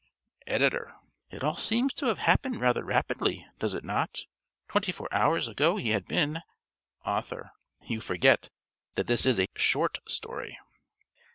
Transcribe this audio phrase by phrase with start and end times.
[0.47, 0.95] (~Editor.~
[1.29, 4.25] It all seems to have happened rather rapidly, does it not?
[4.67, 6.39] Twenty four hours ago he had been
[7.05, 7.51] ~Author.~
[7.83, 8.49] You forget
[8.95, 10.55] that this is a ~SHORT~ _story.